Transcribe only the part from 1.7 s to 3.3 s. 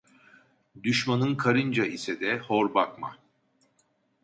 ise de hor bakma.